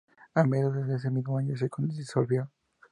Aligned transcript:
A 0.33 0.43
mediados 0.45 0.87
de 0.87 0.95
ese 0.95 1.11
mismo 1.11 1.37
año 1.37 1.55
se 1.55 1.69
disolvieron. 1.89 2.49